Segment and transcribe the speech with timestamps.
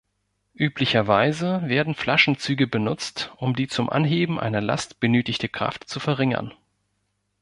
[0.55, 6.51] Üblicherweise werden Flaschenzüge benutzt, um die zum Anheben einer Last benötigte Kraft zu verringern.